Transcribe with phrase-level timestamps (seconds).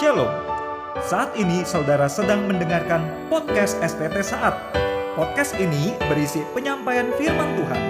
[0.00, 0.32] Shalom.
[1.04, 4.56] Saat ini saudara sedang mendengarkan podcast STT Saat.
[5.12, 7.82] Podcast ini berisi penyampaian firman Tuhan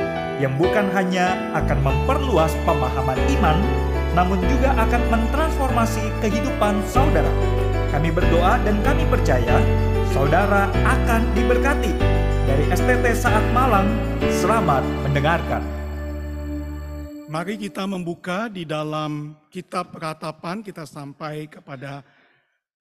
[0.43, 3.63] yang bukan hanya akan memperluas pemahaman iman,
[4.19, 7.31] namun juga akan mentransformasi kehidupan saudara.
[7.95, 9.63] Kami berdoa dan kami percaya
[10.11, 11.95] saudara akan diberkati.
[12.43, 13.87] Dari STT Saat Malang,
[14.35, 15.80] selamat mendengarkan.
[17.31, 22.03] Mari kita membuka di dalam kitab peratapan, kita sampai kepada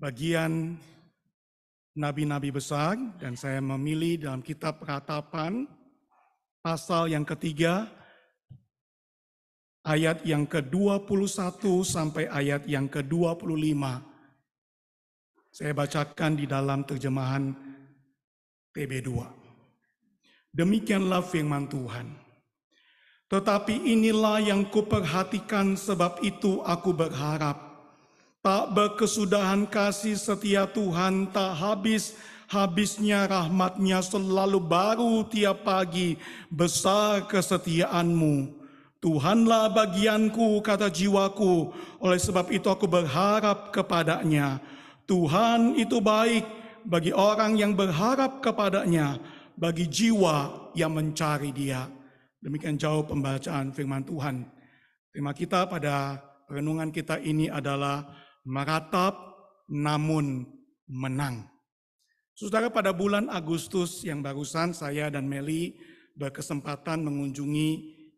[0.01, 0.73] bagian
[1.93, 5.69] nabi-nabi besar, dan saya memilih dalam kitab peratapan,
[6.65, 7.93] pasal yang ketiga,
[9.85, 13.53] ayat yang ke-21 sampai ayat yang ke-25.
[15.53, 17.53] Saya bacakan di dalam terjemahan
[18.73, 19.09] TB2.
[20.57, 22.28] Demikianlah firman Tuhan.
[23.29, 27.69] Tetapi inilah yang kuperhatikan sebab itu aku berharap.
[28.41, 32.17] Tak berkesudahan kasih setia Tuhan tak habis
[32.49, 36.17] habisnya rahmatnya selalu baru tiap pagi
[36.49, 38.57] besar kesetiaanmu.
[38.99, 41.71] Tuhanlah bagianku kata jiwaku
[42.01, 44.59] oleh sebab itu aku berharap kepadanya.
[45.05, 46.43] Tuhan itu baik
[46.83, 49.21] bagi orang yang berharap kepadanya,
[49.55, 51.98] bagi jiwa yang mencari dia.
[52.39, 54.47] Demikian jauh pembacaan firman Tuhan.
[55.11, 58.07] Tema kita pada renungan kita ini adalah
[58.47, 59.11] meratap
[59.67, 60.47] namun
[60.87, 61.43] menang.
[62.39, 65.75] Saudara pada bulan Agustus yang barusan saya dan Meli
[66.15, 67.69] berkesempatan mengunjungi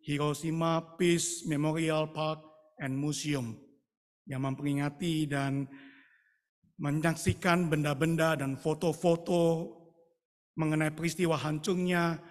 [0.05, 2.45] Hiroshima Peace Memorial Park
[2.77, 3.57] and Museum
[4.29, 5.65] yang memperingati dan
[6.77, 9.73] menyaksikan benda-benda dan foto-foto
[10.61, 12.21] mengenai peristiwa hancurnya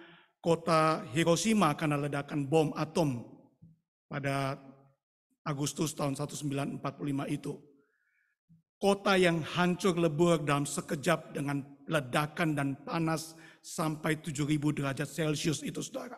[0.40, 3.24] kota Hiroshima karena ledakan bom atom
[4.08, 4.56] pada
[5.44, 6.80] Agustus tahun 1945
[7.30, 7.56] itu.
[8.80, 15.84] Kota yang hancur lebur dalam sekejap dengan ledakan dan panas sampai 7000 derajat Celcius itu
[15.84, 16.16] saudara.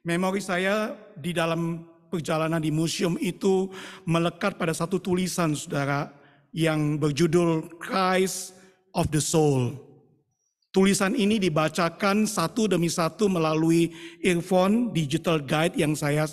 [0.00, 3.68] Memori saya di dalam perjalanan di museum itu
[4.08, 6.08] melekat pada satu tulisan saudara
[6.56, 8.56] yang berjudul Christ
[8.96, 9.89] of the Soul
[10.70, 13.90] Tulisan ini dibacakan satu demi satu melalui
[14.22, 16.30] earphone digital guide yang saya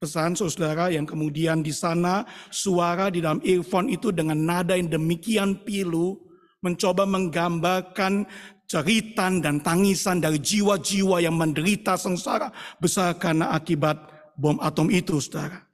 [0.00, 5.60] pesan saudara yang kemudian di sana suara di dalam earphone itu dengan nada yang demikian
[5.60, 6.16] pilu
[6.64, 8.24] mencoba menggambarkan
[8.64, 12.48] ceritan dan tangisan dari jiwa-jiwa yang menderita sengsara
[12.80, 14.00] besar karena akibat
[14.40, 15.68] bom atom itu saudara.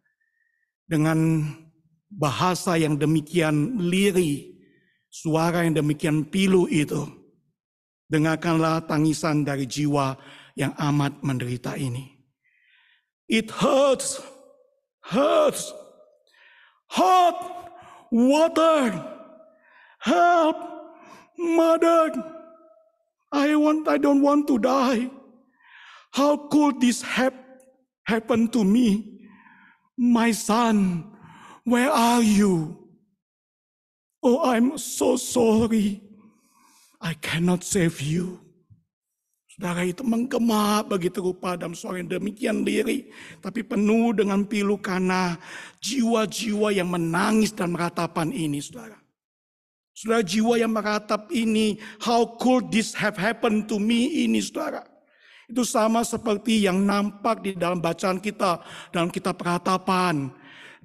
[0.90, 1.46] Dengan
[2.10, 4.58] bahasa yang demikian liri,
[5.06, 7.21] suara yang demikian pilu itu
[8.12, 10.20] Dengarkanlah tangisan dari jiwa
[10.52, 12.12] yang amat menderita ini.
[13.24, 14.20] It hurts,
[15.00, 15.72] hurts,
[16.92, 17.62] hot
[18.12, 18.92] water,
[19.98, 20.56] help,
[21.38, 22.12] mother.
[23.32, 25.08] I want, I don't want to die.
[26.12, 27.32] How could this hap,
[28.04, 29.24] happen to me?
[29.96, 31.08] My son,
[31.64, 32.76] where are you?
[34.22, 36.01] Oh, I'm so sorry.
[37.02, 38.38] I cannot save you.
[39.50, 43.10] Saudara itu menggema begitu rupa dalam suara yang demikian lirih.
[43.42, 45.36] Tapi penuh dengan pilu karena
[45.82, 48.96] jiwa-jiwa yang menangis dan meratapan ini saudara.
[49.92, 54.86] Saudara jiwa yang meratap ini, how could this have happened to me ini saudara.
[55.50, 60.32] Itu sama seperti yang nampak di dalam bacaan kita, dalam kitab peratapan.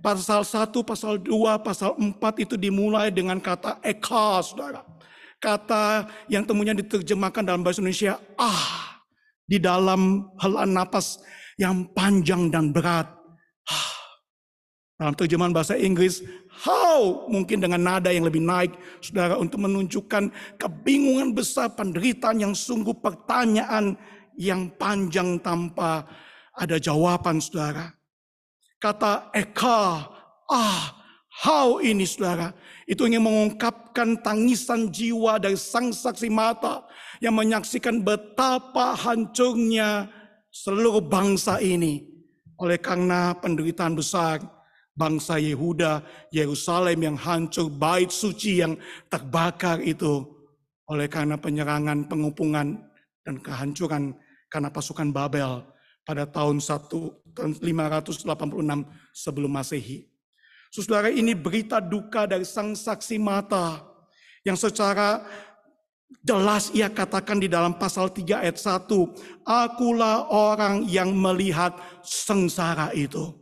[0.04, 4.97] Pasal 1, pasal 2, pasal 4 itu dimulai dengan kata eka saudara
[5.38, 9.06] Kata yang temunya diterjemahkan dalam bahasa Indonesia, ah,
[9.46, 11.22] di dalam helaan napas
[11.62, 13.06] yang panjang dan berat.
[13.70, 13.94] Ah.
[14.98, 21.38] Dalam terjemahan bahasa Inggris, how mungkin dengan nada yang lebih naik, saudara, untuk menunjukkan kebingungan
[21.38, 23.94] besar penderitaan yang sungguh pertanyaan
[24.42, 26.02] yang panjang tanpa
[26.58, 27.94] ada jawaban, saudara.
[28.82, 29.82] Kata Eka,
[30.50, 30.84] ah,
[31.44, 32.54] how ini, saudara,
[32.90, 36.88] itu ingin mengungkapkan tangisan jiwa dari sang saksi mata
[37.22, 40.10] yang menyaksikan betapa hancurnya
[40.50, 42.06] seluruh bangsa ini.
[42.58, 44.42] Oleh karena penderitaan besar
[44.98, 46.02] bangsa Yehuda,
[46.34, 48.74] Yerusalem yang hancur, bait suci yang
[49.14, 50.26] terbakar itu.
[50.90, 52.82] Oleh karena penyerangan, pengupungan,
[53.22, 54.16] dan kehancuran
[54.48, 55.62] karena pasukan Babel
[56.08, 58.24] pada tahun 1586
[59.12, 60.17] sebelum Masehi.
[60.78, 63.82] Saudara ini berita duka dari sang saksi mata
[64.46, 65.26] yang secara
[66.22, 68.86] jelas ia katakan di dalam pasal 3 ayat 1.
[69.42, 71.74] Akulah orang yang melihat
[72.06, 73.34] sengsara itu.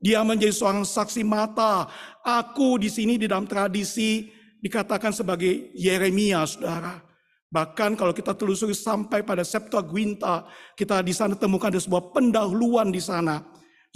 [0.00, 1.92] Dia menjadi seorang saksi mata.
[2.24, 4.32] Aku di sini di dalam tradisi
[4.64, 7.04] dikatakan sebagai Yeremia, saudara.
[7.52, 13.00] Bahkan kalau kita telusuri sampai pada Septuaginta, kita di sana temukan ada sebuah pendahuluan di
[13.04, 13.44] sana.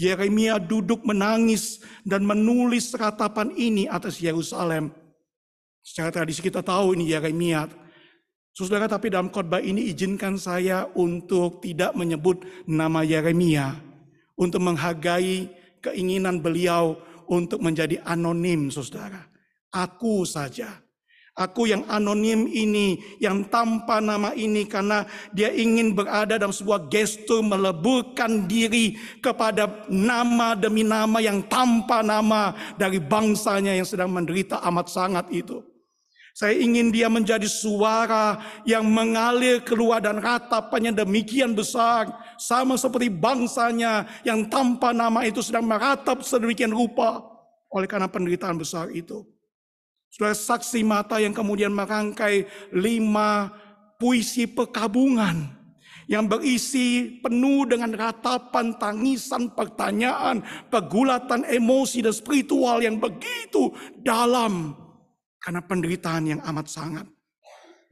[0.02, 4.90] Yeremia duduk menangis dan menulis ratapan ini atas Yerusalem.
[5.78, 7.70] Secara tradisi kita tahu ini Yeremia.
[8.50, 13.78] Saudara, tapi dalam khotbah ini izinkan saya untuk tidak menyebut nama Yeremia.
[14.34, 15.46] Untuk menghargai
[15.78, 16.98] keinginan beliau
[17.30, 19.22] untuk menjadi anonim, saudara.
[19.70, 20.81] Aku saja.
[21.32, 27.40] Aku yang anonim ini, yang tanpa nama ini karena dia ingin berada dalam sebuah gestur
[27.40, 34.92] meleburkan diri kepada nama demi nama yang tanpa nama dari bangsanya yang sedang menderita amat
[34.92, 35.64] sangat itu.
[36.36, 38.36] Saya ingin dia menjadi suara
[38.68, 42.12] yang mengalir keluar dan ratapannya demikian besar.
[42.36, 47.24] Sama seperti bangsanya yang tanpa nama itu sedang meratap sedemikian rupa.
[47.72, 49.24] Oleh karena penderitaan besar itu.
[50.12, 52.44] Sudah saksi mata yang kemudian merangkai
[52.76, 53.48] lima
[53.96, 55.64] puisi pekabungan.
[56.04, 56.88] Yang berisi
[57.24, 63.72] penuh dengan ratapan, tangisan, pertanyaan, pergulatan emosi dan spiritual yang begitu
[64.04, 64.76] dalam
[65.40, 67.06] karena penderitaan yang amat sangat.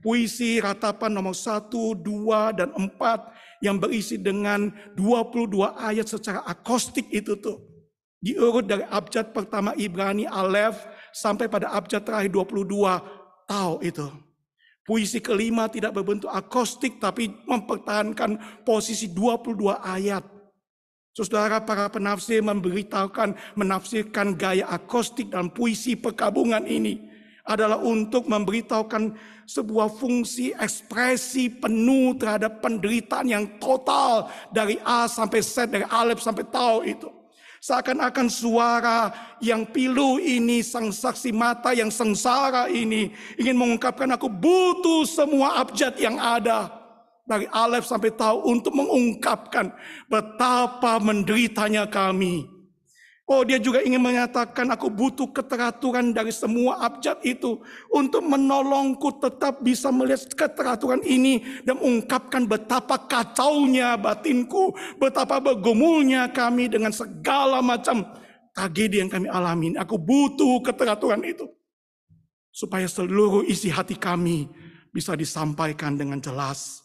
[0.05, 7.37] Puisi ratapan nomor 1, 2, dan 4 yang berisi dengan 22 ayat secara akostik itu
[7.40, 7.61] tuh.
[8.20, 10.76] Diurut dari abjad pertama Ibrani Alef
[11.12, 12.67] sampai pada abjad terakhir 22
[13.47, 14.07] tahu itu.
[14.81, 20.25] Puisi kelima tidak berbentuk akostik tapi mempertahankan posisi 22 ayat.
[21.11, 27.11] Saudara para penafsir memberitahukan menafsirkan gaya akostik dalam puisi perkabungan ini
[27.45, 35.67] adalah untuk memberitahukan sebuah fungsi ekspresi penuh terhadap penderitaan yang total dari A sampai Z,
[35.67, 37.19] dari Alef sampai Tau itu.
[37.61, 39.12] Seakan-akan suara
[39.45, 45.93] yang pilu ini, sang saksi mata yang sengsara ini, ingin mengungkapkan aku butuh semua abjad
[46.01, 46.73] yang ada.
[47.29, 49.71] Dari Alef sampai Tau untuk mengungkapkan
[50.09, 52.60] betapa menderitanya kami
[53.31, 57.62] Oh dia juga ingin menyatakan aku butuh keteraturan dari semua abjad itu.
[57.87, 61.62] Untuk menolongku tetap bisa melihat keteraturan ini.
[61.62, 64.75] Dan mengungkapkan betapa kacaunya batinku.
[64.99, 68.03] Betapa bergumulnya kami dengan segala macam
[68.50, 69.79] tragedi yang kami alami.
[69.79, 71.47] Aku butuh keteraturan itu.
[72.50, 74.50] Supaya seluruh isi hati kami
[74.91, 76.83] bisa disampaikan dengan jelas.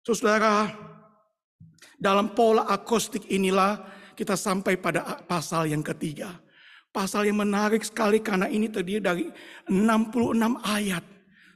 [0.00, 0.72] Saudara,
[2.00, 6.36] dalam pola akustik inilah kita sampai pada pasal yang ketiga.
[6.92, 9.24] Pasal yang menarik sekali karena ini terdiri dari
[9.72, 11.00] 66 ayat.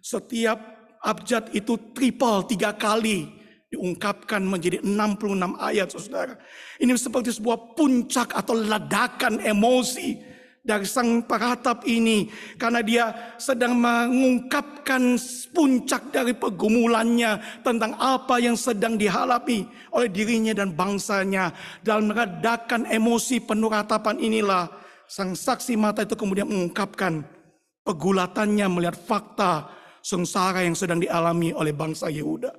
[0.00, 0.56] Setiap
[1.04, 3.28] abjad itu triple tiga kali
[3.68, 6.40] diungkapkan menjadi 66 ayat saudara.
[6.80, 10.33] Ini seperti sebuah puncak atau ledakan emosi
[10.64, 13.04] dari sang peratap ini karena dia
[13.36, 15.20] sedang mengungkapkan
[15.52, 21.52] puncak dari pergumulannya tentang apa yang sedang dihadapi oleh dirinya dan bangsanya
[21.84, 24.72] dalam meredakan emosi penuh ratapan inilah
[25.04, 27.28] sang saksi mata itu kemudian mengungkapkan
[27.84, 29.68] pegulatannya melihat fakta
[30.00, 32.52] sengsara yang sedang dialami oleh bangsa Yehuda.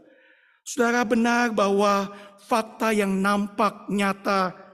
[0.66, 2.10] Saudara benar bahwa
[2.42, 4.65] fakta yang nampak nyata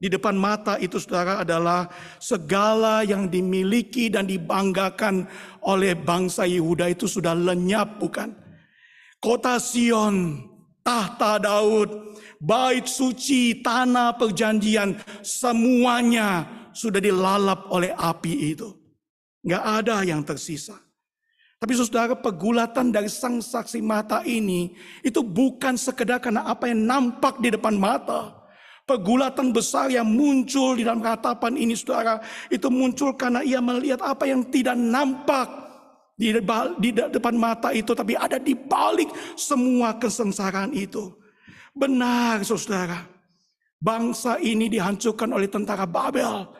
[0.00, 5.28] di depan mata itu saudara adalah segala yang dimiliki dan dibanggakan
[5.60, 8.32] oleh bangsa Yehuda itu sudah lenyap bukan?
[9.20, 10.40] Kota Sion,
[10.80, 18.72] tahta Daud, bait suci, tanah perjanjian, semuanya sudah dilalap oleh api itu.
[19.44, 20.80] Nggak ada yang tersisa.
[21.60, 24.72] Tapi saudara pegulatan dari sang saksi mata ini
[25.04, 28.39] itu bukan sekedar karena apa yang nampak di depan mata.
[28.90, 32.18] Pegulatan besar yang muncul di dalam ratapan ini saudara.
[32.50, 35.46] Itu muncul karena ia melihat apa yang tidak nampak
[36.18, 36.34] di,
[36.82, 37.94] di depan mata itu.
[37.94, 41.14] Tapi ada di balik semua kesengsaraan itu.
[41.70, 43.06] Benar saudara.
[43.78, 46.50] Bangsa ini dihancurkan oleh tentara Babel.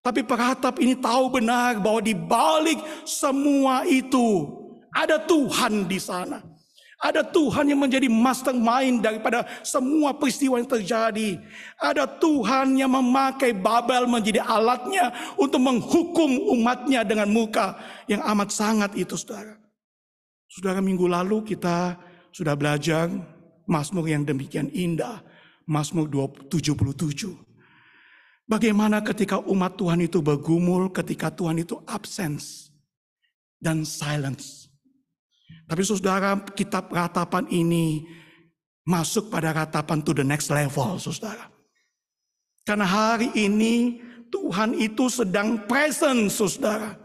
[0.00, 4.48] Tapi peratap ini tahu benar bahwa di balik semua itu
[4.88, 6.53] ada Tuhan di sana.
[7.02, 11.42] Ada Tuhan yang menjadi mastermind daripada semua peristiwa yang terjadi.
[11.82, 17.74] Ada Tuhan yang memakai Babel menjadi alatnya untuk menghukum umatnya dengan muka
[18.06, 19.58] yang amat sangat itu saudara.
[20.46, 21.98] Saudara minggu lalu kita
[22.30, 23.10] sudah belajar
[23.66, 25.24] Mazmur yang demikian indah.
[25.64, 26.52] Mazmur 77.
[28.44, 32.68] Bagaimana ketika umat Tuhan itu bergumul, ketika Tuhan itu absence
[33.56, 34.68] dan silence.
[35.64, 38.04] Tapi saudara, kitab ratapan ini
[38.84, 41.48] masuk pada ratapan to the next level, saudara.
[42.64, 46.96] Karena hari ini Tuhan itu sedang present, saudara.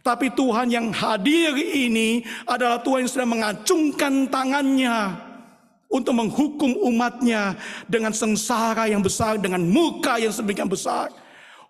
[0.00, 5.18] Tapi Tuhan yang hadir ini adalah Tuhan yang sedang mengacungkan tangannya
[5.90, 7.58] untuk menghukum umatnya
[7.90, 11.10] dengan sengsara yang besar, dengan muka yang sedemikian besar.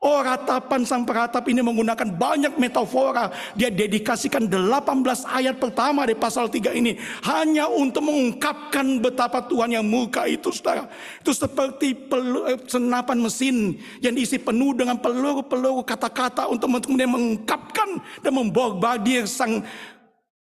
[0.04, 3.32] Oh ratapan sang peratap ini menggunakan banyak metafora.
[3.56, 7.00] Dia dedikasikan 18 ayat pertama di pasal 3 ini.
[7.24, 10.84] Hanya untuk mengungkapkan betapa Tuhan yang muka itu saudara.
[11.24, 18.32] Itu seperti eh, senapan mesin yang diisi penuh dengan peluru-peluru kata-kata untuk kemudian mengungkapkan dan
[18.36, 19.64] membombardir sang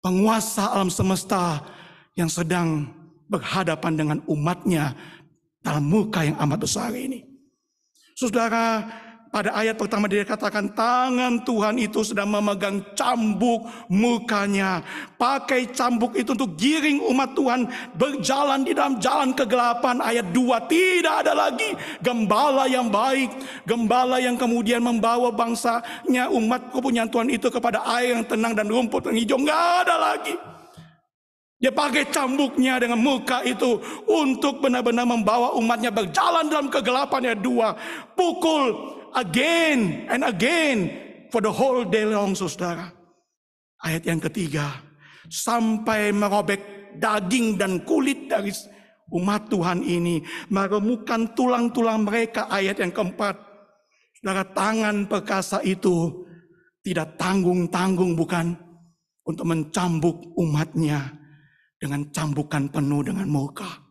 [0.06, 1.66] penguasa alam semesta
[2.14, 2.86] yang sedang
[3.26, 4.94] berhadapan dengan umatnya
[5.66, 7.24] dalam muka yang amat besar ini.
[8.18, 8.86] Saudara,
[9.32, 14.84] pada ayat pertama dia katakan tangan Tuhan itu sedang memegang cambuk mukanya.
[15.16, 17.64] Pakai cambuk itu untuk giring umat Tuhan
[17.96, 20.04] berjalan di dalam jalan kegelapan.
[20.04, 21.72] Ayat 2 tidak ada lagi
[22.04, 23.32] gembala yang baik.
[23.64, 29.08] Gembala yang kemudian membawa bangsanya umat kepunyaan Tuhan itu kepada air yang tenang dan rumput
[29.08, 29.40] yang hijau.
[29.40, 30.36] Nggak ada lagi.
[31.62, 33.80] Dia pakai cambuknya dengan muka itu
[34.12, 37.78] untuk benar-benar membawa umatnya berjalan dalam kegelapan ya dua.
[38.18, 40.92] Pukul again and again
[41.32, 42.92] for the whole day long, saudara.
[43.82, 44.78] Ayat yang ketiga,
[45.28, 46.62] sampai merobek
[47.00, 48.54] daging dan kulit dari
[49.12, 50.22] umat Tuhan ini,
[50.54, 52.46] meremukkan tulang-tulang mereka.
[52.52, 53.36] Ayat yang keempat,
[54.22, 56.28] saudara tangan perkasa itu
[56.86, 58.54] tidak tanggung-tanggung bukan
[59.26, 61.14] untuk mencambuk umatnya
[61.78, 63.91] dengan cambukan penuh dengan muka.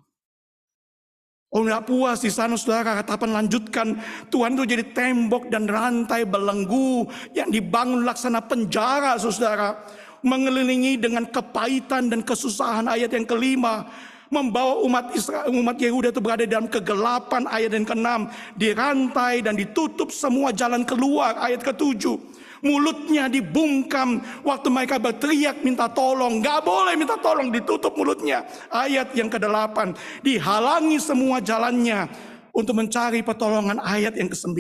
[1.51, 3.03] Oh nggak puas di sana saudara.
[3.03, 3.99] Katakan lanjutkan.
[4.31, 9.75] Tuhan itu jadi tembok dan rantai belenggu yang dibangun laksana penjara saudara.
[10.23, 13.91] Mengelilingi dengan kepahitan dan kesusahan ayat yang kelima.
[14.31, 18.31] Membawa umat Israel umat Yehuda itu berada dalam kegelapan ayat yang keenam.
[18.55, 26.41] Dirantai dan ditutup semua jalan keluar ayat ketujuh mulutnya dibungkam waktu mereka berteriak minta tolong.
[26.41, 28.45] Gak boleh minta tolong, ditutup mulutnya.
[28.73, 32.09] Ayat yang ke-8, dihalangi semua jalannya
[32.53, 34.57] untuk mencari pertolongan ayat yang ke-9.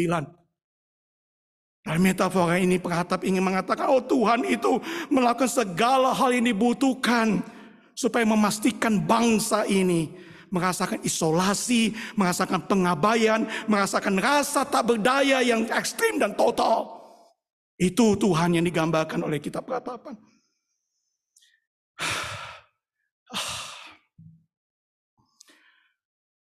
[1.80, 4.76] Dalam metafora ini peratap ingin mengatakan, oh Tuhan itu
[5.08, 7.40] melakukan segala hal yang dibutuhkan
[7.96, 16.34] supaya memastikan bangsa ini merasakan isolasi, merasakan pengabaian, merasakan rasa tak berdaya yang ekstrim dan
[16.34, 16.99] total.
[17.80, 20.12] Itu Tuhan yang digambarkan oleh kitab ratapan.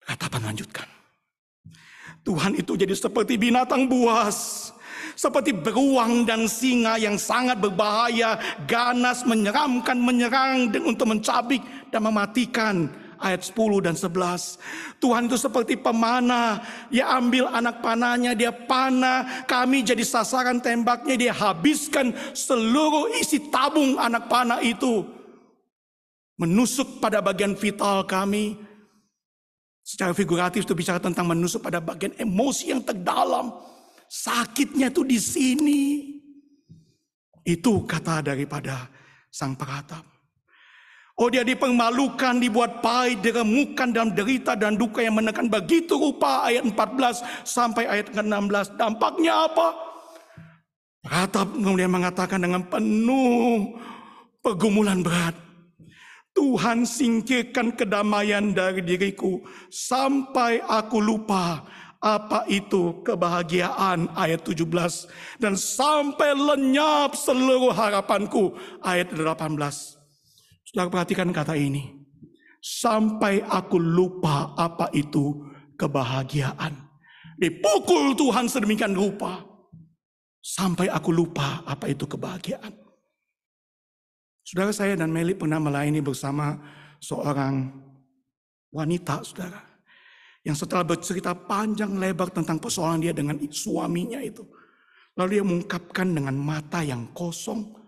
[0.10, 0.90] Ratapan lanjutkan.
[2.26, 4.74] Tuhan itu jadi seperti binatang buas.
[5.14, 11.62] Seperti beruang dan singa yang sangat berbahaya, ganas, menyeramkan, menyerang untuk mencabik
[11.94, 14.58] dan mematikan ayat 10 dan 11.
[14.98, 21.34] Tuhan itu seperti pemanah, dia ambil anak panahnya, dia panah, kami jadi sasaran tembaknya, dia
[21.36, 25.06] habiskan seluruh isi tabung anak panah itu.
[26.40, 28.56] Menusuk pada bagian vital kami.
[29.84, 33.52] Secara figuratif itu bicara tentang menusuk pada bagian emosi yang terdalam.
[34.08, 35.82] Sakitnya itu di sini.
[37.44, 38.88] Itu kata daripada
[39.28, 40.19] sang peratap.
[41.20, 46.64] Oh dia dipermalukan, dibuat pahit, diremukan dalam derita dan duka yang menekan begitu rupa ayat
[46.64, 48.80] 14 sampai ayat ke-16.
[48.80, 49.76] Dampaknya apa?
[51.04, 53.76] Ratap kemudian mengatakan dengan penuh
[54.40, 55.36] pergumulan berat.
[56.32, 61.68] Tuhan singkirkan kedamaian dari diriku sampai aku lupa
[62.00, 64.64] apa itu kebahagiaan ayat 17
[65.44, 69.99] dan sampai lenyap seluruh harapanku ayat 18.
[70.70, 71.98] Saudara perhatikan kata ini.
[72.62, 75.42] Sampai aku lupa apa itu
[75.74, 76.78] kebahagiaan.
[77.42, 79.42] Dipukul Tuhan sedemikian rupa.
[80.38, 82.70] Sampai aku lupa apa itu kebahagiaan.
[84.46, 86.54] Saudara saya dan Meli pernah melayani bersama
[87.02, 87.66] seorang
[88.70, 89.66] wanita, saudara.
[90.46, 94.46] Yang setelah bercerita panjang lebar tentang persoalan dia dengan suaminya itu.
[95.18, 97.79] Lalu dia mengungkapkan dengan mata yang kosong,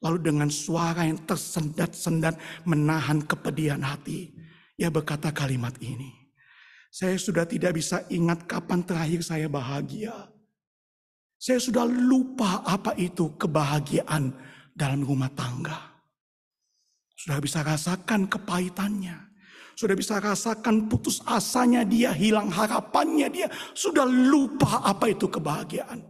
[0.00, 4.32] Lalu dengan suara yang tersendat-sendat menahan kepedihan hati.
[4.80, 6.08] Ia berkata kalimat ini.
[6.90, 10.12] Saya sudah tidak bisa ingat kapan terakhir saya bahagia.
[11.36, 14.34] Saya sudah lupa apa itu kebahagiaan
[14.74, 15.78] dalam rumah tangga.
[17.14, 19.30] Sudah bisa rasakan kepahitannya.
[19.76, 23.48] Sudah bisa rasakan putus asanya dia, hilang harapannya dia.
[23.72, 26.09] Sudah lupa apa itu kebahagiaan.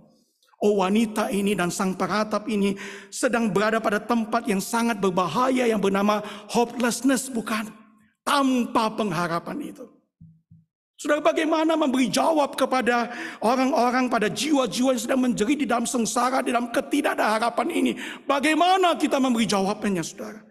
[0.60, 2.76] Oh wanita ini dan sang peratap ini
[3.08, 6.20] sedang berada pada tempat yang sangat berbahaya yang bernama
[6.52, 7.72] hopelessness bukan?
[8.20, 9.88] Tanpa pengharapan itu.
[11.00, 13.08] Saudara bagaimana memberi jawab kepada
[13.40, 17.96] orang-orang pada jiwa-jiwa yang sedang menjerit di dalam sengsara, di dalam ketidakadaan ini.
[18.28, 20.44] Bagaimana kita memberi jawabannya saudara?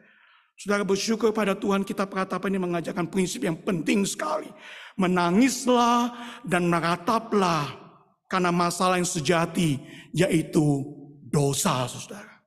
[0.58, 4.50] Saudara bersyukur pada Tuhan kita peratapan ini mengajarkan prinsip yang penting sekali.
[4.98, 7.89] Menangislah dan merataplah
[8.30, 9.82] karena masalah yang sejati
[10.14, 10.86] yaitu
[11.26, 12.46] dosa saudara.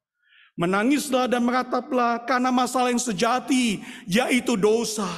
[0.55, 5.09] Menangislah dan merataplah karena masalah yang sejati yaitu dosa.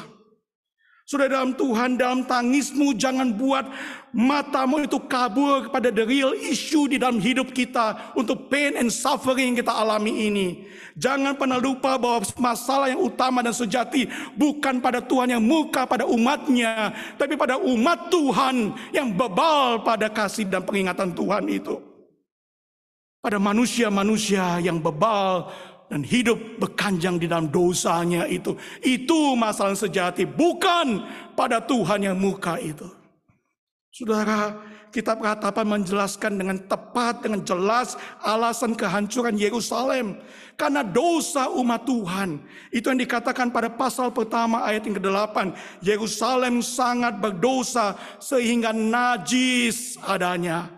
[1.04, 3.68] Sudah dalam Tuhan, dalam tangismu jangan buat
[4.16, 9.52] matamu itu kabur kepada the real issue di dalam hidup kita untuk pain and suffering
[9.52, 10.64] yang kita alami ini.
[10.96, 16.08] Jangan pernah lupa bahwa masalah yang utama dan sejati bukan pada Tuhan yang muka pada
[16.08, 21.84] umatnya, tapi pada umat Tuhan yang bebal pada kasih dan peringatan Tuhan itu.
[23.20, 25.52] Pada manusia-manusia yang bebal
[25.94, 28.58] dan hidup berkanjang di dalam dosanya itu.
[28.82, 31.06] Itu masalah sejati, bukan
[31.38, 32.90] pada Tuhan yang muka itu.
[33.94, 34.58] Saudara,
[34.90, 37.94] kitab ratapan menjelaskan dengan tepat, dengan jelas
[38.26, 40.18] alasan kehancuran Yerusalem.
[40.58, 42.42] Karena dosa umat Tuhan.
[42.74, 45.54] Itu yang dikatakan pada pasal pertama ayat yang ke-8.
[45.78, 50.73] Yerusalem sangat berdosa sehingga najis adanya.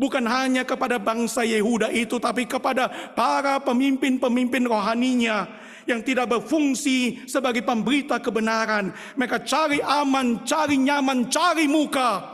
[0.00, 5.44] Bukan hanya kepada bangsa Yehuda itu, tapi kepada para pemimpin-pemimpin rohaninya
[5.84, 8.96] yang tidak berfungsi sebagai pemberita kebenaran.
[9.20, 12.24] Mereka cari aman, cari nyaman, cari muka.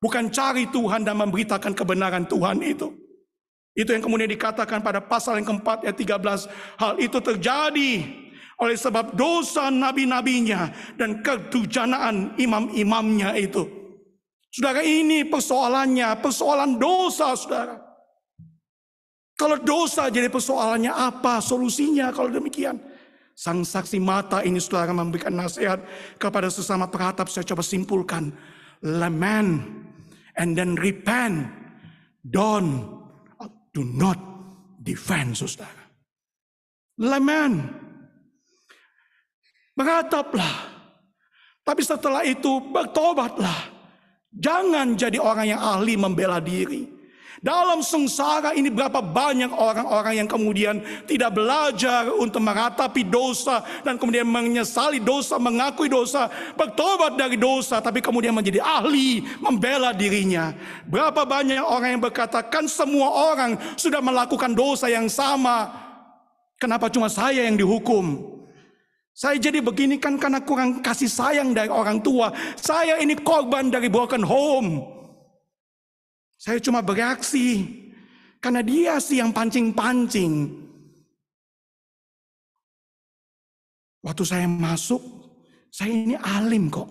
[0.00, 2.88] Bukan cari Tuhan dan memberitakan kebenaran Tuhan itu.
[3.76, 6.48] Itu yang kemudian dikatakan pada pasal yang keempat ayat 13.
[6.80, 7.92] Hal itu terjadi
[8.56, 13.81] oleh sebab dosa nabi-nabinya dan ketujanaan imam-imamnya itu.
[14.52, 17.80] Saudara ini persoalannya, persoalan dosa saudara.
[19.32, 22.76] Kalau dosa jadi persoalannya apa solusinya kalau demikian?
[23.32, 25.80] Sang saksi mata ini saudara memberikan nasihat
[26.20, 27.32] kepada sesama peratap.
[27.32, 28.28] Saya coba simpulkan.
[28.84, 29.64] Lament
[30.36, 31.48] and then repent.
[32.22, 33.02] Don't,
[33.72, 34.20] do not
[34.84, 35.82] defend saudara.
[37.00, 37.72] Lament.
[39.72, 40.54] Berataplah.
[41.64, 43.81] Tapi setelah itu bertobatlah.
[44.32, 46.88] Jangan jadi orang yang ahli membela diri.
[47.42, 50.78] Dalam sengsara ini berapa banyak orang-orang yang kemudian
[51.10, 57.98] tidak belajar untuk meratapi dosa dan kemudian menyesali dosa, mengakui dosa, bertobat dari dosa tapi
[57.98, 60.54] kemudian menjadi ahli membela dirinya.
[60.86, 65.66] Berapa banyak orang yang berkata kan semua orang sudah melakukan dosa yang sama.
[66.62, 68.31] Kenapa cuma saya yang dihukum?
[69.12, 72.32] Saya jadi begini kan karena kurang kasih sayang dari orang tua.
[72.56, 74.80] Saya ini korban dari broken home.
[76.40, 77.68] Saya cuma bereaksi
[78.40, 80.48] karena dia sih yang pancing-pancing.
[84.02, 84.98] Waktu saya masuk,
[85.70, 86.90] saya ini alim kok.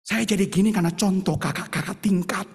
[0.00, 2.46] Saya jadi gini karena contoh kakak-kakak tingkat.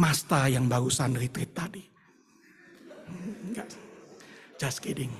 [0.00, 1.84] Masta yang barusan retreat tadi.
[3.52, 3.85] Enggak.
[4.56, 5.12] Just kidding.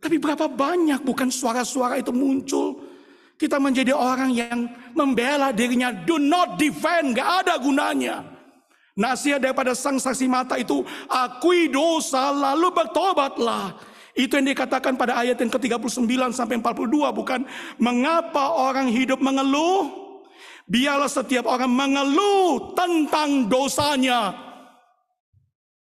[0.00, 2.78] Tapi berapa banyak bukan suara-suara itu muncul.
[3.36, 4.58] Kita menjadi orang yang
[4.96, 5.92] membela dirinya.
[5.92, 7.18] Do not defend.
[7.18, 8.24] Gak ada gunanya.
[8.96, 10.80] Nasihat daripada sang saksi mata itu.
[11.10, 13.76] Akui dosa lalu bertobatlah.
[14.16, 17.44] Itu yang dikatakan pada ayat yang ke-39 sampai 42 bukan.
[17.76, 19.92] Mengapa orang hidup mengeluh?
[20.64, 24.45] Biarlah setiap orang mengeluh tentang dosanya.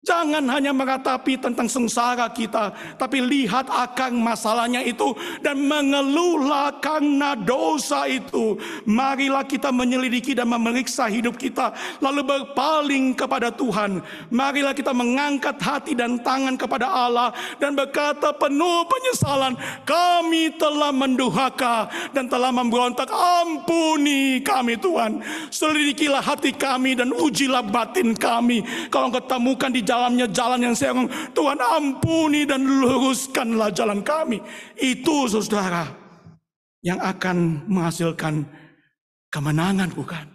[0.04, 8.04] Jangan hanya meratapi tentang sengsara kita, tapi lihat akan masalahnya itu dan mengeluhlah karena dosa
[8.04, 8.60] itu.
[8.84, 11.72] Marilah kita menyelidiki dan memeriksa hidup kita,
[12.04, 14.04] lalu berpaling kepada Tuhan.
[14.28, 19.56] Marilah kita mengangkat hati dan tangan kepada Allah dan berkata penuh penyesalan,
[19.88, 23.08] kami telah menduhaka dan telah memberontak.
[23.08, 25.24] Ampuni kami Tuhan.
[25.48, 28.60] Selidikilah hati kami dan ujilah batin kami.
[28.92, 30.90] Kalau ketemukan di dalamnya jalan yang saya
[31.30, 34.42] Tuhan ampuni dan luruskanlah jalan kami.
[34.74, 35.86] Itu saudara
[36.82, 38.42] yang akan menghasilkan
[39.30, 40.26] kemenangan bukan?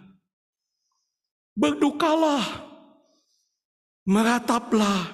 [1.52, 2.40] Berdukalah,
[4.08, 5.12] merataplah,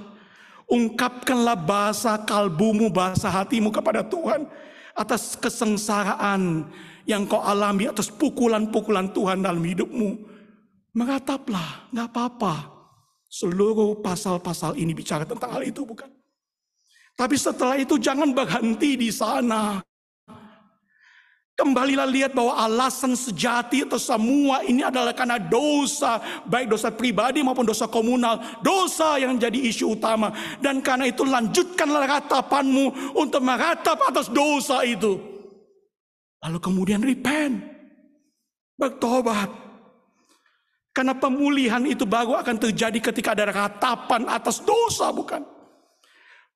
[0.71, 4.47] ungkapkanlah bahasa kalbumu, bahasa hatimu kepada Tuhan
[4.95, 6.71] atas kesengsaraan
[7.03, 10.39] yang kau alami atas pukulan-pukulan Tuhan dalam hidupmu.
[10.95, 12.76] Merataplah, nggak apa-apa.
[13.37, 16.09] Seluruh pasal-pasal ini bicara tentang hal itu bukan?
[17.13, 19.77] Tapi setelah itu jangan berhenti di sana.
[21.57, 26.17] Kembalilah lihat bahwa alasan sejati atau semua ini adalah karena dosa.
[26.49, 28.41] Baik dosa pribadi maupun dosa komunal.
[28.65, 30.33] Dosa yang jadi isu utama.
[30.61, 35.17] Dan karena itu lanjutkanlah ratapanmu untuk meratap atas dosa itu.
[36.41, 37.65] Lalu kemudian repent.
[38.77, 39.66] Bertobat.
[40.97, 45.45] Karena pemulihan itu baru akan terjadi ketika ada ratapan atas dosa, bukan?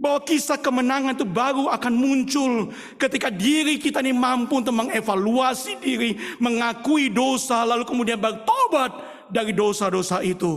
[0.01, 6.17] Bahwa kisah kemenangan itu baru akan muncul ketika diri kita ini mampu untuk mengevaluasi diri,
[6.41, 8.97] mengakui dosa, lalu kemudian bertobat
[9.29, 10.57] dari dosa-dosa itu.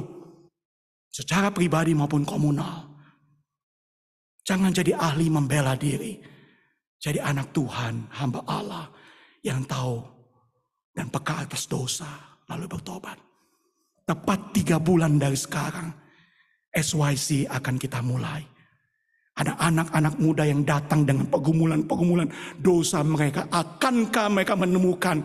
[1.12, 2.88] Secara pribadi maupun komunal.
[4.48, 6.24] Jangan jadi ahli membela diri.
[7.04, 8.88] Jadi anak Tuhan, hamba Allah
[9.44, 10.00] yang tahu
[10.96, 12.08] dan peka atas dosa,
[12.48, 13.33] lalu bertobat.
[14.04, 15.88] Tepat tiga bulan dari sekarang,
[16.76, 18.44] SYC akan kita mulai.
[19.34, 22.30] Ada anak-anak muda yang datang dengan pergumulan-pergumulan
[22.62, 23.50] dosa mereka.
[23.50, 25.24] Akankah mereka menemukan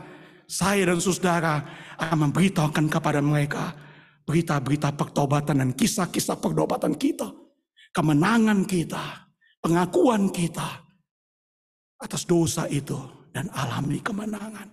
[0.48, 1.60] saya dan saudara
[2.00, 3.76] akan memberitahukan kepada mereka
[4.24, 7.28] berita-berita pertobatan dan kisah-kisah pertobatan kita.
[7.92, 9.28] Kemenangan kita,
[9.60, 10.84] pengakuan kita
[11.98, 12.96] atas dosa itu
[13.34, 14.68] dan alami kemenangan.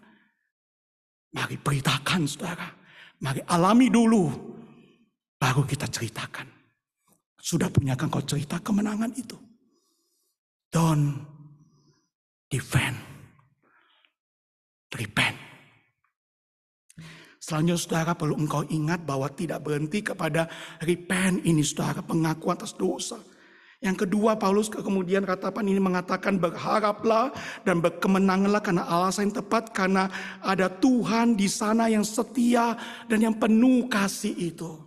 [1.35, 2.84] Mari beritakan saudara.
[3.23, 4.27] Mari alami dulu.
[5.35, 6.47] Baru kita ceritakan.
[7.37, 9.37] Sudah punyakan kau cerita kemenangan itu?
[10.73, 11.21] Don't
[12.49, 12.97] defend.
[14.95, 15.37] Repent.
[17.37, 20.49] Selanjutnya saudara perlu engkau ingat bahwa tidak berhenti kepada
[20.81, 22.01] repent ini saudara.
[22.01, 23.21] Pengakuan atas dosa.
[23.85, 27.29] Yang kedua Paulus kemudian katakan ini mengatakan berharaplah
[27.61, 30.09] dan berkemenanganlah karena alasan yang tepat karena
[30.41, 32.73] ada Tuhan di sana yang setia
[33.05, 34.81] dan yang penuh kasih itu.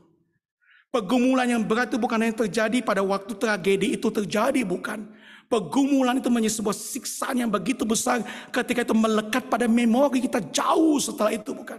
[0.90, 5.06] Pergumulan yang berat itu bukan yang terjadi pada waktu tragedi itu terjadi, bukan.
[5.46, 10.98] Pergumulan itu menjadi sebuah siksaan yang begitu besar ketika itu melekat pada memori kita jauh
[10.98, 11.78] setelah itu, bukan.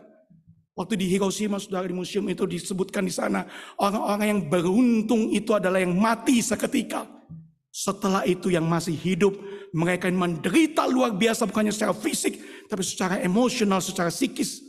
[0.80, 3.44] Waktu di Hiroshima, saudara di museum itu disebutkan di sana,
[3.84, 7.04] orang-orang yang beruntung itu adalah yang mati seketika.
[7.68, 9.36] Setelah itu yang masih hidup,
[9.76, 12.40] mereka yang menderita luar biasa bukannya secara fisik,
[12.72, 14.64] tapi secara emosional, secara psikis,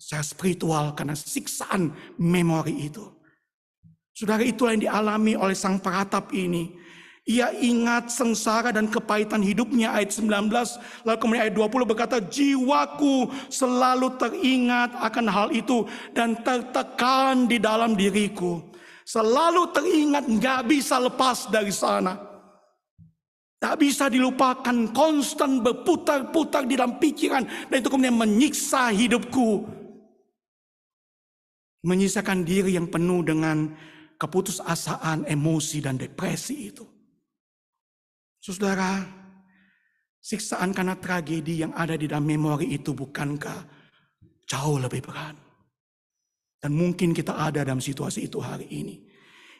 [0.00, 3.04] secara spiritual karena siksaan memori itu.
[4.16, 6.72] Saudara itulah yang dialami oleh sang peratap ini.
[7.28, 10.48] Ia ingat sengsara dan kepahitan hidupnya ayat 19.
[11.04, 15.84] Lalu kemudian ayat 20 berkata, jiwaku selalu teringat akan hal itu
[16.16, 18.64] dan tertekan di dalam diriku.
[19.04, 22.16] Selalu teringat, nggak bisa lepas dari sana.
[23.60, 27.44] Tak bisa dilupakan, konstan berputar-putar di dalam pikiran.
[27.68, 29.68] Dan itu kemudian menyiksa hidupku.
[31.84, 33.68] Menyisakan diri yang penuh dengan
[34.16, 36.97] keputusasaan, emosi, dan depresi itu.
[38.38, 39.02] Saudara,
[40.22, 43.66] siksaan karena tragedi yang ada di dalam memori itu bukankah
[44.46, 45.36] jauh lebih berat?
[46.58, 48.96] Dan mungkin kita ada dalam situasi itu hari ini.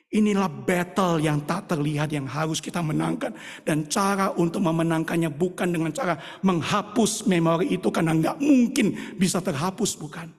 [0.09, 3.37] Inilah battle yang tak terlihat yang harus kita menangkan.
[3.61, 10.01] Dan cara untuk memenangkannya bukan dengan cara menghapus memori itu karena nggak mungkin bisa terhapus
[10.01, 10.33] bukan.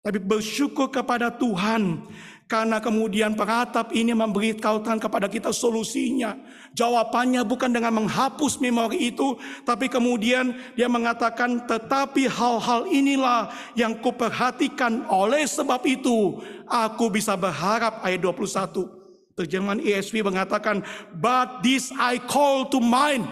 [0.00, 2.08] Tapi bersyukur kepada Tuhan
[2.46, 6.38] karena kemudian peratap ini memberitahukan kepada kita solusinya.
[6.78, 9.34] Jawabannya bukan dengan menghapus memori itu.
[9.66, 16.38] Tapi kemudian dia mengatakan tetapi hal-hal inilah yang kuperhatikan oleh sebab itu.
[16.70, 18.94] Aku bisa berharap ayat 21.
[19.34, 20.86] Terjemahan ESV mengatakan
[21.18, 23.26] but this I call to mind.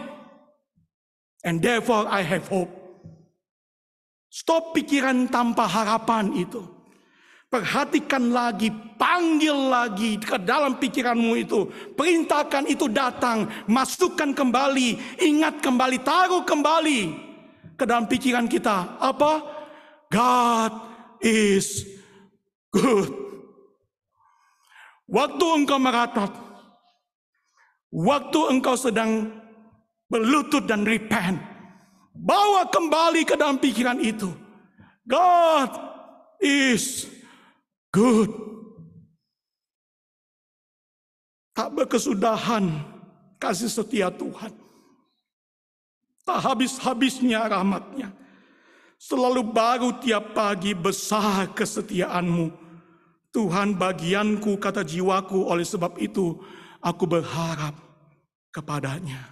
[1.46, 2.72] And therefore I have hope.
[4.26, 6.73] Stop pikiran tanpa harapan itu.
[7.54, 8.66] Perhatikan lagi,
[8.98, 11.70] panggil lagi ke dalam pikiranmu itu.
[11.94, 17.14] Perintahkan itu datang, masukkan kembali, ingat kembali, taruh kembali
[17.78, 18.98] ke dalam pikiran kita.
[18.98, 19.46] Apa?
[20.10, 20.72] God
[21.22, 21.86] is
[22.74, 23.14] good.
[25.06, 26.34] Waktu engkau meratap,
[27.94, 29.30] waktu engkau sedang
[30.10, 31.38] berlutut dan repent,
[32.18, 34.34] bawa kembali ke dalam pikiran itu.
[35.06, 35.70] God
[36.42, 37.13] is
[37.94, 38.30] good.
[41.54, 42.82] Tak berkesudahan
[43.38, 44.50] kasih setia Tuhan.
[46.26, 48.10] Tak habis-habisnya rahmatnya.
[48.98, 52.50] Selalu baru tiap pagi besar kesetiaanmu.
[53.30, 56.42] Tuhan bagianku kata jiwaku oleh sebab itu
[56.82, 57.78] aku berharap
[58.50, 59.22] kepadanya.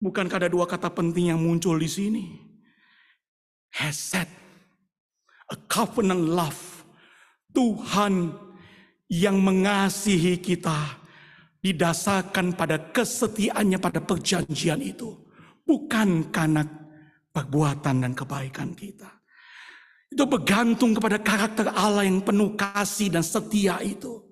[0.00, 2.24] Bukankah ada dua kata penting yang muncul di sini?
[3.76, 4.28] Hesed,
[5.52, 6.69] a covenant love
[7.50, 8.34] Tuhan
[9.10, 11.00] yang mengasihi kita
[11.60, 15.12] didasarkan pada kesetiaannya pada perjanjian itu.
[15.66, 16.66] Bukan karena
[17.30, 19.20] perbuatan dan kebaikan kita.
[20.10, 24.26] Itu bergantung kepada karakter Allah yang penuh kasih dan setia itu.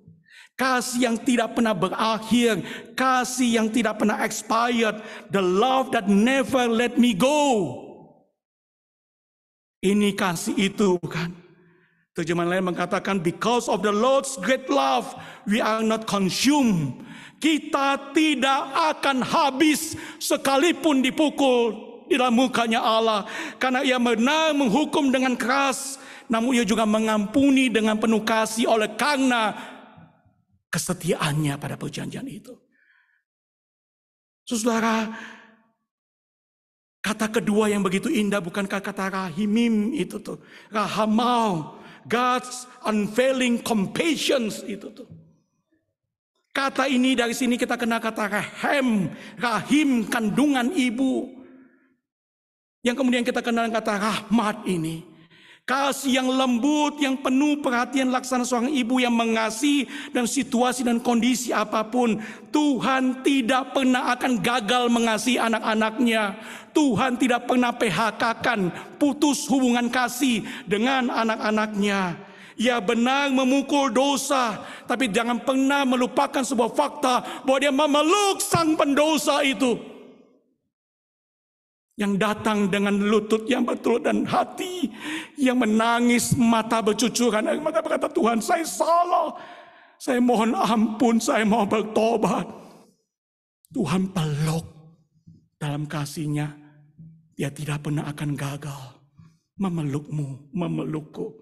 [0.58, 2.58] Kasih yang tidak pernah berakhir,
[2.98, 4.98] kasih yang tidak pernah expired,
[5.30, 7.78] the love that never let me go.
[9.78, 11.47] Ini kasih itu bukan?
[12.18, 15.06] Terjemahan lain mengatakan because of the Lord's great love
[15.46, 17.06] we are not consumed.
[17.38, 21.78] Kita tidak akan habis sekalipun dipukul
[22.10, 23.22] di dalam mukanya Allah
[23.62, 29.54] karena ia benar menghukum dengan keras namun ia juga mengampuni dengan penuh kasih oleh karena
[30.74, 32.58] kesetiaannya pada perjanjian itu.
[34.42, 35.06] Saudara,
[36.98, 40.40] kata kedua yang begitu indah bukankah kata rahimim itu tuh.
[40.68, 41.78] Rahamau,
[42.08, 45.08] God's unfailing compassion itu tuh.
[46.50, 51.30] Kata ini dari sini kita kenal kata rahim, rahim kandungan ibu.
[52.82, 55.17] Yang kemudian kita kenal kata rahmat ini.
[55.68, 59.84] Kasih yang lembut, yang penuh perhatian laksana seorang ibu yang mengasihi
[60.16, 62.16] dan situasi dan kondisi apa pun.
[62.48, 66.40] Tuhan tidak pernah akan gagal mengasihi anak-anaknya.
[66.72, 72.16] Tuhan tidak pernah PHK-kan, putus hubungan kasih dengan anak-anaknya.
[72.56, 79.44] Ia benar memukul dosa, tapi jangan pernah melupakan sebuah fakta bahwa dia memeluk sang pendosa
[79.44, 79.97] itu
[81.98, 84.86] yang datang dengan lutut yang betul dan hati
[85.34, 89.34] yang menangis mata bercucuran mata berkata Tuhan saya salah.
[89.98, 92.46] Saya mohon ampun saya mau bertobat.
[93.74, 94.62] Tuhan peluk
[95.58, 96.54] dalam kasihnya.
[97.34, 98.82] Dia tidak pernah akan gagal
[99.58, 101.34] memelukmu memelukku.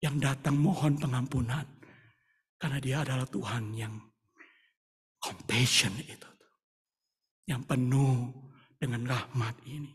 [0.00, 1.62] Yang datang mohon pengampunan
[2.56, 3.94] karena dia adalah Tuhan yang
[5.22, 6.30] compassion itu
[7.46, 8.30] yang penuh
[8.82, 9.94] dengan rahmat ini.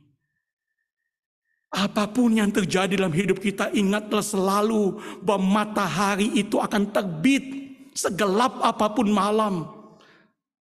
[1.68, 7.44] Apa pun yang terjadi dalam hidup kita, ingatlah selalu bahwa matahari itu akan terbit
[7.92, 9.68] segelap apa pun malam.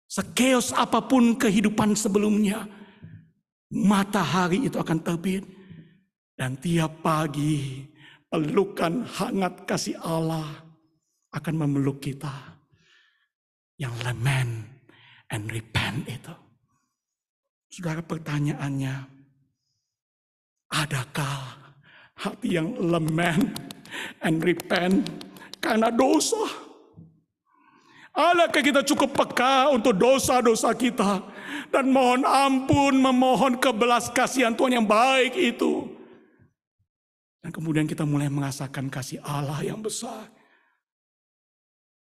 [0.09, 2.65] Sekeos apa pun kehidupan sebelumnya.
[3.69, 5.45] Matahari itu akan terbit.
[6.33, 7.85] Dan tiap pagi
[8.29, 10.65] pelukan hangat kasih Allah
[11.37, 12.33] akan memeluk kita.
[13.77, 14.53] Yang lament
[15.29, 16.46] and repent itu.
[17.67, 18.95] Saudara pertanyaannya,
[20.71, 21.39] adakah
[22.17, 23.53] hati yang lemen
[24.23, 25.07] and repent
[25.59, 26.67] karena dosa?
[28.17, 31.21] Adakah kita cukup peka untuk dosa-dosa kita
[31.69, 35.85] dan mohon ampun, memohon kebelas kasihan Tuhan yang baik itu.
[37.45, 40.36] Dan kemudian kita mulai merasakan kasih Allah yang besar.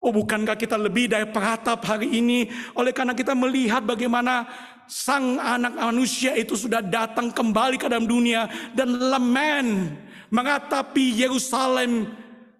[0.05, 2.45] Oh bukankah kita lebih dari peratap hari ini
[2.77, 4.45] oleh karena kita melihat bagaimana
[4.85, 8.45] sang anak manusia itu sudah datang kembali ke dalam dunia
[8.77, 9.97] dan lemen
[10.29, 12.05] meratapi Yerusalem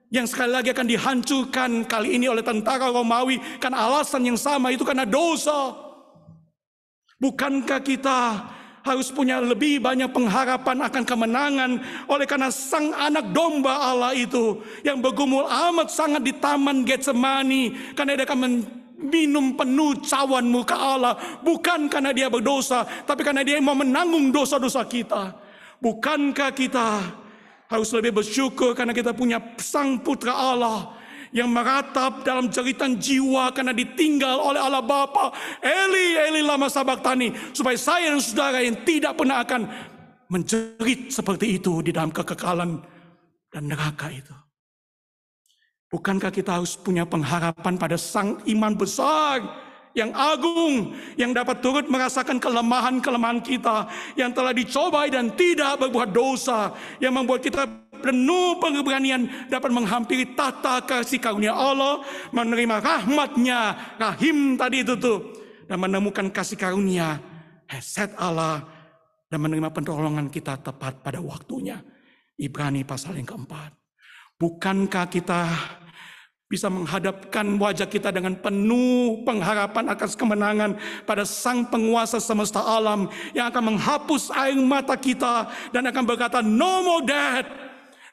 [0.09, 4.81] yang sekali lagi akan dihancurkan kali ini oleh tentara Romawi karena alasan yang sama itu
[4.87, 5.77] karena dosa.
[7.21, 8.21] Bukankah kita
[8.85, 11.71] harus punya lebih banyak pengharapan akan kemenangan.
[12.05, 18.13] Oleh karena sang anak domba Allah itu yang bergumul amat sangat di taman Getsemani karena
[18.15, 18.61] dia akan
[19.01, 21.17] minum penuh cawan muka Allah.
[21.41, 25.33] Bukan karena dia berdosa tapi karena dia mau menanggung dosa-dosa kita.
[25.81, 26.89] Bukankah kita
[27.73, 31.04] harus lebih bersyukur karena kita punya sang putra Allah
[31.35, 35.35] yang meratap dalam cerita jiwa karena ditinggal oleh Allah Bapa.
[35.59, 36.71] Eli, Eli lama
[37.03, 39.67] tani Supaya saya dan saudara yang tidak pernah akan
[40.31, 42.79] menjerit seperti itu di dalam kekekalan
[43.51, 44.35] dan neraka itu.
[45.91, 49.43] Bukankah kita harus punya pengharapan pada sang iman besar
[49.95, 53.87] yang agung, yang dapat turut merasakan kelemahan-kelemahan kita,
[54.19, 57.63] yang telah dicobai dan tidak berbuat dosa, yang membuat kita
[58.05, 62.05] penuh pengeberanian dapat menghampiri tata kasih karunia Allah,
[62.37, 63.61] menerima rahmatnya,
[63.97, 65.33] rahim tadi itu tuh,
[65.65, 67.17] dan menemukan kasih karunia,
[67.65, 68.61] heset Allah,
[69.33, 71.81] dan menerima pertolongan kita tepat pada waktunya.
[72.37, 73.73] Ibrani pasal yang keempat.
[74.37, 75.41] Bukankah kita
[76.45, 80.71] bisa menghadapkan wajah kita dengan penuh pengharapan akan kemenangan
[81.09, 86.85] pada sang penguasa semesta alam yang akan menghapus air mata kita dan akan berkata no
[86.85, 87.64] more death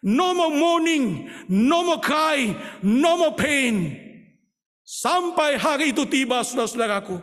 [0.01, 3.93] No more mourning, no more cry, no more pain.
[4.81, 7.21] Sampai hari itu tiba saudara-saudaraku.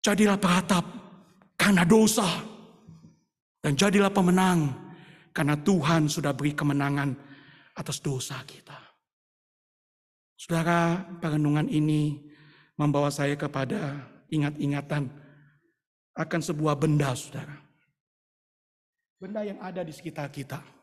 [0.00, 0.86] Jadilah peratap
[1.58, 2.24] karena dosa.
[3.60, 4.72] Dan jadilah pemenang
[5.36, 7.12] karena Tuhan sudah beri kemenangan
[7.76, 8.78] atas dosa kita.
[10.40, 12.16] Saudara, perenungan ini
[12.80, 15.12] membawa saya kepada ingat-ingatan
[16.16, 17.60] akan sebuah benda, saudara.
[19.20, 20.79] Benda yang ada di sekitar kita.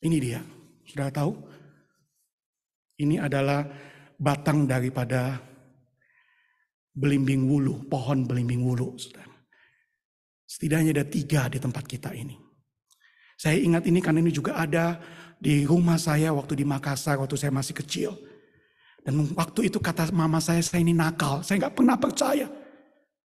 [0.00, 0.40] Ini dia,
[0.88, 1.32] sudah tahu?
[3.00, 3.64] Ini adalah
[4.16, 5.40] batang daripada
[6.96, 8.96] belimbing wulu, pohon belimbing wulu.
[10.44, 12.36] Setidaknya ada tiga di tempat kita ini.
[13.40, 15.00] Saya ingat ini karena ini juga ada
[15.40, 18.12] di rumah saya waktu di Makassar, waktu saya masih kecil.
[19.00, 21.40] Dan waktu itu kata mama saya, saya ini nakal.
[21.40, 22.44] Saya nggak pernah percaya.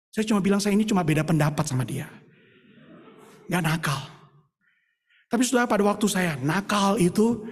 [0.09, 2.09] Saya cuma bilang saya ini cuma beda pendapat sama dia.
[3.53, 4.01] Nggak nakal.
[5.29, 7.45] Tapi sudah pada waktu saya nakal itu,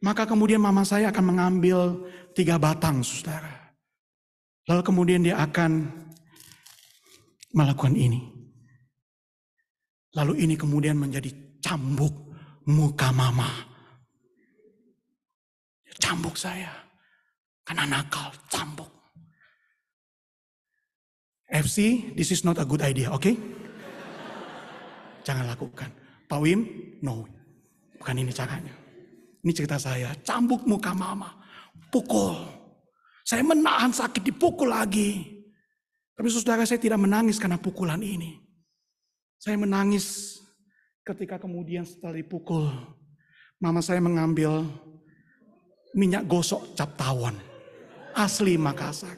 [0.00, 3.76] maka kemudian mama saya akan mengambil tiga batang, saudara.
[4.68, 5.92] Lalu kemudian dia akan
[7.52, 8.20] melakukan ini.
[10.16, 11.28] Lalu ini kemudian menjadi
[11.60, 12.32] cambuk
[12.64, 13.48] muka mama.
[16.00, 16.72] Cambuk saya.
[17.64, 18.88] Karena nakal, cambuk.
[21.48, 23.24] FC, this is not a good idea, oke?
[23.24, 23.36] Okay?
[25.24, 25.92] Jangan lakukan.
[26.28, 27.26] Pak Wim, no.
[27.98, 28.74] Bukan ini caranya.
[29.42, 31.34] Ini cerita saya, cambuk muka mama.
[31.88, 32.36] Pukul.
[33.22, 35.38] Saya menahan sakit dipukul lagi.
[36.18, 38.40] Tapi saudara saya tidak menangis karena pukulan ini.
[39.38, 40.38] Saya menangis
[41.06, 42.66] ketika kemudian setelah dipukul,
[43.62, 44.66] mama saya mengambil
[45.94, 47.38] minyak gosok cap tawon.
[48.18, 49.14] Asli Makassar.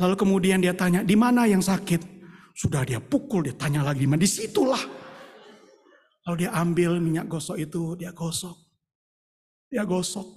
[0.00, 2.19] Lalu kemudian dia tanya, di mana yang sakit?
[2.60, 4.20] Sudah dia pukul, dia tanya lagi, mana?
[4.20, 4.84] Di situlah.
[6.28, 8.52] Lalu dia ambil minyak gosok itu, dia gosok.
[9.72, 10.28] Dia gosok.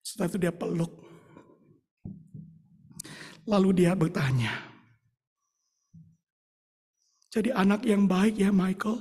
[0.00, 0.92] Setelah itu dia peluk.
[3.44, 4.70] Lalu dia bertanya,
[7.30, 8.98] jadi anak yang baik ya Michael.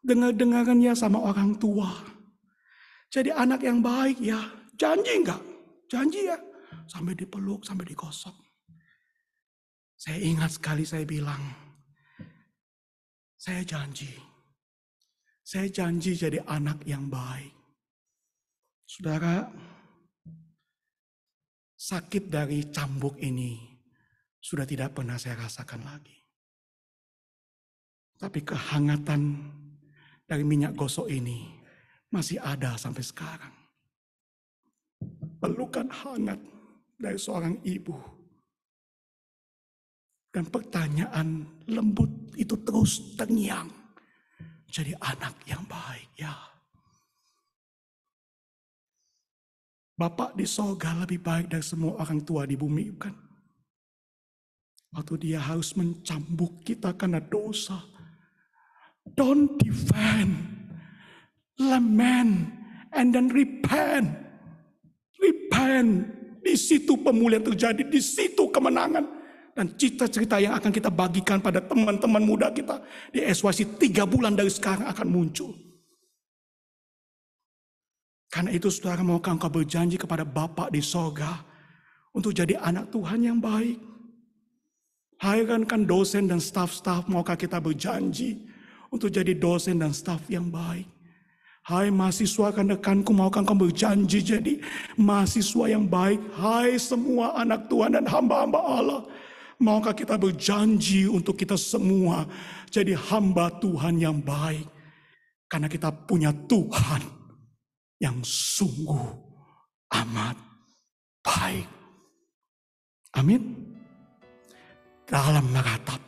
[0.00, 1.92] Dengar-dengaran ya sama orang tua.
[3.12, 4.40] Jadi anak yang baik ya.
[4.80, 5.40] Janji enggak?
[5.92, 6.40] Janji ya.
[6.88, 8.47] Sampai dipeluk, sampai digosok.
[9.98, 11.42] Saya ingat sekali saya bilang.
[13.34, 14.14] Saya janji.
[15.42, 17.50] Saya janji jadi anak yang baik.
[18.86, 19.50] Saudara,
[21.74, 23.58] sakit dari cambuk ini
[24.38, 26.14] sudah tidak pernah saya rasakan lagi.
[28.18, 29.34] Tapi kehangatan
[30.26, 31.58] dari minyak gosok ini
[32.10, 33.54] masih ada sampai sekarang.
[35.38, 36.38] Pelukan hangat
[36.98, 38.17] dari seorang ibu.
[40.38, 43.66] Dan pertanyaan lembut itu terus terngiang.
[44.70, 46.30] Jadi anak yang baik ya.
[49.98, 53.10] Bapak di sorga lebih baik dari semua orang tua di bumi kan.
[54.94, 57.82] Waktu dia harus mencambuk kita karena dosa
[59.18, 60.38] Don't defend.
[61.58, 62.46] Lament.
[62.94, 64.14] And then repent.
[65.18, 65.90] Repent.
[66.46, 67.82] Di situ pemulihan terjadi.
[67.90, 69.17] Di situ kemenangan.
[69.58, 72.78] Dan cerita-cerita yang akan kita bagikan pada teman-teman muda kita.
[73.10, 75.50] Di SYC tiga bulan dari sekarang akan muncul.
[78.30, 81.42] Karena itu saudara maukah engkau berjanji kepada Bapak di sorga.
[82.14, 83.82] Untuk jadi anak Tuhan yang baik.
[85.18, 88.46] Hairankan dosen dan staf-staf maukah kita berjanji
[88.94, 90.86] untuk jadi dosen dan staf yang baik.
[91.66, 94.62] Hai mahasiswa kan rekanku maukah kau berjanji jadi
[94.94, 96.22] mahasiswa yang baik.
[96.38, 99.02] Hai semua anak Tuhan dan hamba-hamba Allah.
[99.58, 102.22] Maukah kita berjanji untuk kita semua
[102.70, 104.70] jadi hamba Tuhan yang baik.
[105.50, 107.02] Karena kita punya Tuhan
[107.98, 109.02] yang sungguh
[109.90, 110.36] amat
[111.26, 111.66] baik.
[113.18, 113.42] Amin.
[115.08, 115.98] Dalam naratap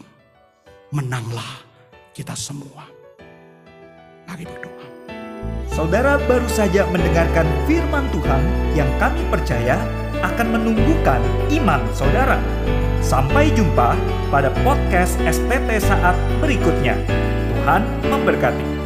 [0.94, 1.66] menanglah
[2.14, 2.86] kita semua.
[4.30, 4.86] Mari berdoa.
[5.74, 8.42] Saudara baru saja mendengarkan firman Tuhan
[8.76, 9.80] yang kami percaya
[10.20, 11.18] akan menumbuhkan
[11.50, 12.38] iman saudara.
[13.10, 13.98] Sampai jumpa
[14.30, 16.94] pada podcast STT saat berikutnya.
[17.50, 18.79] Tuhan memberkati.